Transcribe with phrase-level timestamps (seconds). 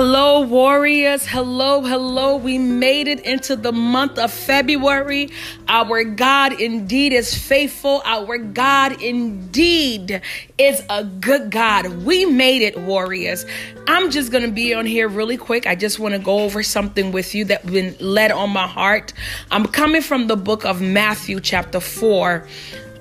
[0.00, 1.26] Hello, warriors.
[1.26, 2.36] Hello, hello.
[2.36, 5.28] We made it into the month of February.
[5.66, 8.00] Our God indeed is faithful.
[8.04, 10.22] Our God indeed
[10.56, 12.04] is a good God.
[12.04, 13.44] We made it, warriors.
[13.88, 15.66] I'm just going to be on here really quick.
[15.66, 19.12] I just want to go over something with you that's been led on my heart.
[19.50, 22.46] I'm coming from the book of Matthew, chapter 4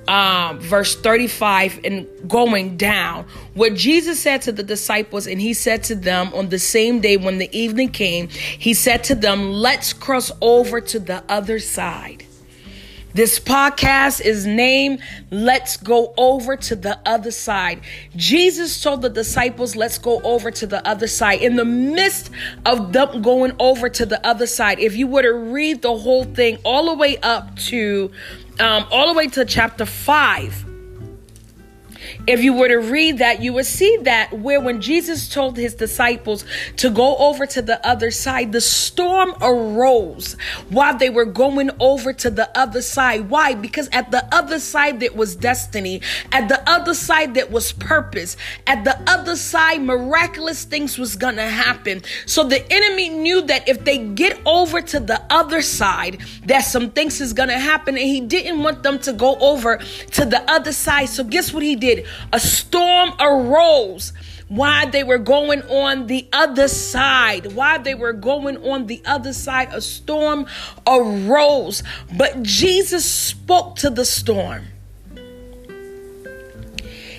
[0.08, 5.83] um, verse 35 and going down, what Jesus said to the disciples, and he said
[5.86, 9.93] to them on the same day when the evening came, he said to them, Let's
[9.93, 12.25] cross over to the other side.
[13.18, 17.82] This podcast is named Let's Go Over to the Other Side.
[18.16, 21.42] Jesus told the disciples, Let's go over to the other side.
[21.42, 22.30] In the midst
[22.64, 26.25] of them going over to the other side, if you were to read the whole
[26.25, 28.11] thing all the way up to
[28.60, 30.67] um, all the way to chapter 5.
[32.25, 35.75] If you were to read that, you would see that where when Jesus told his
[35.75, 36.45] disciples
[36.77, 40.33] to go over to the other side, the storm arose
[40.69, 43.30] while they were going over to the other side.
[43.30, 43.53] Why?
[43.53, 48.38] Because at the other side there was destiny, at the other side there was purpose,
[48.66, 52.02] at the other side miraculous things was gonna happen.
[52.25, 56.91] So the enemy knew that if they get over to the other side, that some
[56.91, 59.78] things is gonna happen, and he didn't want them to go over
[60.11, 61.09] to the other side.
[61.09, 61.97] So guess what he did?
[62.34, 64.14] A storm arose
[64.48, 67.53] while they were going on the other side.
[67.53, 70.48] While they were going on the other side, a storm
[70.86, 71.84] arose.
[72.16, 74.66] But Jesus spoke to the storm.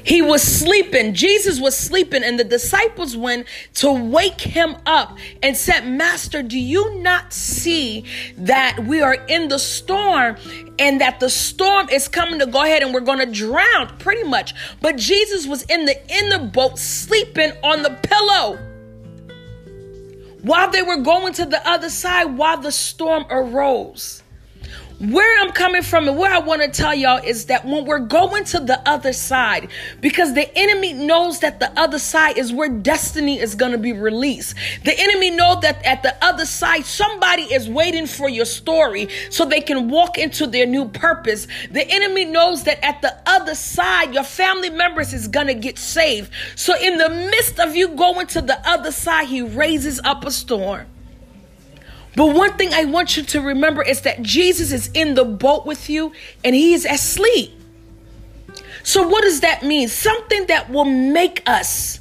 [0.05, 1.15] He was sleeping.
[1.15, 6.59] Jesus was sleeping, and the disciples went to wake him up and said, Master, do
[6.59, 8.05] you not see
[8.37, 10.37] that we are in the storm
[10.79, 14.25] and that the storm is coming to go ahead and we're going to drown pretty
[14.25, 14.55] much?
[14.81, 18.59] But Jesus was in the in the boat sleeping on the pillow
[20.43, 24.23] while they were going to the other side while the storm arose.
[24.99, 28.01] Where I'm coming from and where I want to tell y'all is that when we're
[28.01, 29.69] going to the other side,
[30.01, 33.93] because the enemy knows that the other side is where destiny is going to be
[33.93, 34.57] released.
[34.83, 39.45] The enemy know that at the other side, somebody is waiting for your story so
[39.45, 41.47] they can walk into their new purpose.
[41.71, 45.79] The enemy knows that at the other side, your family members is going to get
[45.79, 46.33] saved.
[46.57, 50.33] So in the midst of you going to the other side, he raises up a
[50.33, 50.89] storm.
[52.19, 55.65] But one thing I want you to remember is that Jesus is in the boat
[55.65, 56.11] with you
[56.43, 57.53] and he is asleep.
[58.83, 59.87] So, what does that mean?
[59.87, 62.01] Something that will make us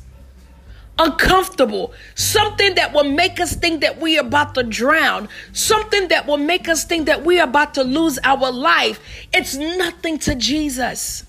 [0.98, 6.26] uncomfortable, something that will make us think that we are about to drown, something that
[6.26, 9.00] will make us think that we are about to lose our life.
[9.32, 11.27] It's nothing to Jesus.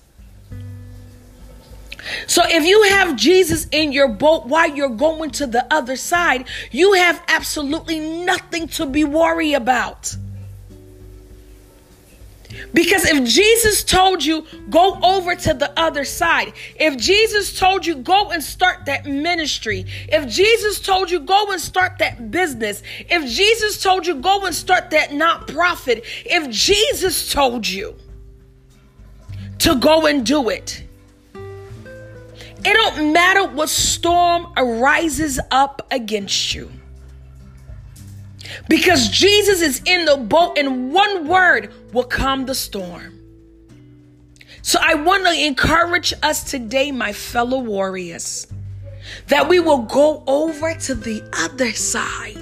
[2.27, 6.47] So if you have Jesus in your boat while you're going to the other side,
[6.71, 10.15] you have absolutely nothing to be worried about.
[12.73, 17.95] Because if Jesus told you, go over to the other side, if Jesus told you,
[17.95, 23.29] go and start that ministry, if Jesus told you, go and start that business, if
[23.29, 27.95] Jesus told you, go and start that nonprofit, if Jesus told you
[29.59, 30.83] to go and do it,
[32.65, 36.71] it don't matter what storm arises up against you.
[38.67, 43.19] Because Jesus is in the boat, and one word will calm the storm.
[44.61, 48.47] So I want to encourage us today, my fellow warriors,
[49.27, 52.38] that we will go over to the other side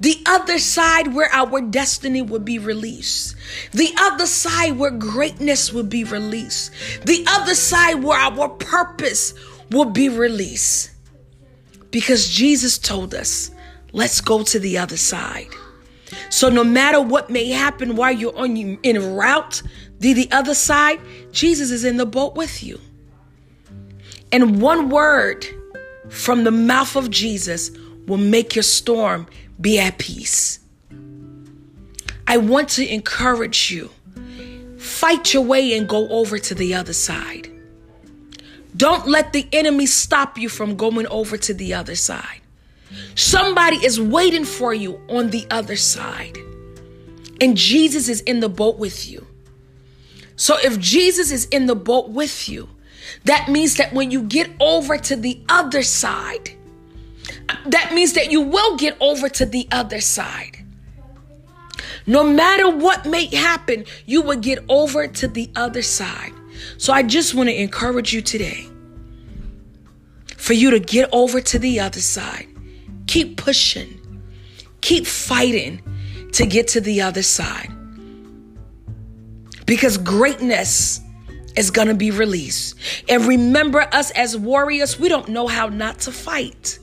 [0.00, 3.36] the other side where our destiny would be released.
[3.72, 6.72] The other side where greatness would be released.
[7.04, 9.32] The other side where our purpose
[9.70, 10.90] will be released.
[11.90, 13.50] Because Jesus told us,
[13.92, 15.48] let's go to the other side.
[16.28, 19.62] So no matter what may happen while you're on you in route
[20.00, 21.00] to the other side,
[21.32, 22.78] Jesus is in the boat with you.
[24.30, 25.46] And one word
[26.08, 27.70] from the mouth of Jesus
[28.06, 29.26] will make your storm
[29.60, 30.60] be at peace.
[32.26, 33.90] I want to encourage you.
[34.78, 37.50] Fight your way and go over to the other side.
[38.76, 42.40] Don't let the enemy stop you from going over to the other side.
[43.14, 46.36] Somebody is waiting for you on the other side.
[47.40, 49.26] And Jesus is in the boat with you.
[50.36, 52.68] So if Jesus is in the boat with you,
[53.24, 56.50] that means that when you get over to the other side,
[57.66, 60.64] that means that you will get over to the other side.
[62.06, 66.32] No matter what may happen, you will get over to the other side.
[66.78, 68.68] So I just want to encourage you today
[70.36, 72.48] for you to get over to the other side
[73.06, 74.00] keep pushing,
[74.80, 75.80] keep fighting
[76.32, 77.70] to get to the other side.
[79.64, 81.00] Because greatness
[81.56, 82.76] is going to be released.
[83.08, 86.78] And remember, us as warriors, we don't know how not to fight.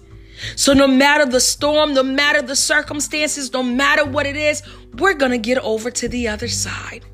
[0.55, 4.61] So, no matter the storm, no matter the circumstances, no matter what it is,
[4.97, 7.05] we're going to get over to the other side.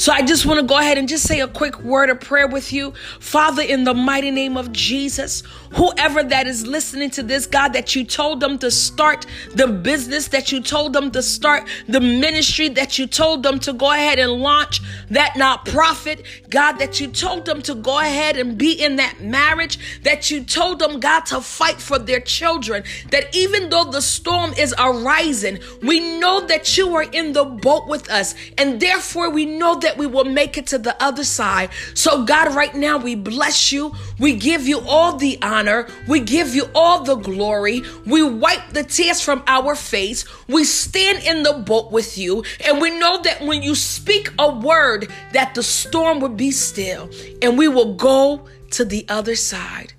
[0.00, 2.48] So I just want to go ahead and just say a quick word of prayer
[2.48, 2.94] with you.
[3.20, 5.42] Father, in the mighty name of Jesus,
[5.74, 10.28] whoever that is listening to this, God, that you told them to start the business,
[10.28, 14.18] that you told them to start the ministry, that you told them to go ahead
[14.18, 14.80] and launch
[15.10, 19.20] that not profit, God, that you told them to go ahead and be in that
[19.20, 24.00] marriage, that you told them, God, to fight for their children, that even though the
[24.00, 29.28] storm is arising, we know that you are in the boat with us, and therefore
[29.28, 31.68] we know that that we will make it to the other side.
[31.94, 33.92] So, God, right now, we bless you.
[34.20, 35.88] We give you all the honor.
[36.06, 37.82] We give you all the glory.
[38.06, 40.24] We wipe the tears from our face.
[40.46, 42.44] We stand in the boat with you.
[42.64, 47.10] And we know that when you speak a word, that the storm would be still
[47.42, 49.92] and we will go to the other side.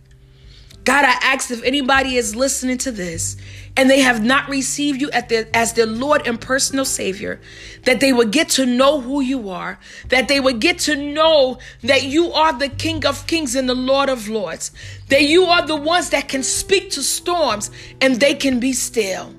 [0.85, 3.35] God, I ask if anybody is listening to this
[3.77, 7.39] and they have not received you their, as their Lord and personal Savior,
[7.83, 9.79] that they would get to know who you are,
[10.09, 13.75] that they would get to know that you are the King of Kings and the
[13.75, 14.71] Lord of Lords,
[15.07, 17.71] that you are the ones that can speak to storms
[18.01, 19.33] and they can be still.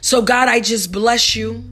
[0.00, 1.64] So, God, I just bless you.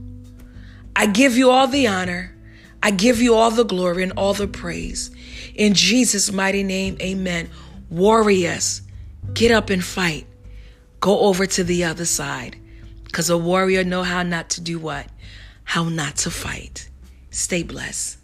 [0.95, 2.35] I give you all the honor.
[2.81, 5.11] I give you all the glory and all the praise.
[5.55, 7.49] In Jesus' mighty name, amen.
[7.89, 8.81] Warriors,
[9.33, 10.27] get up and fight.
[11.03, 12.55] Go over to the other side.
[13.03, 15.05] Because a warrior know how not to do what?
[15.65, 16.87] How not to fight.
[17.29, 18.19] Stay blessed.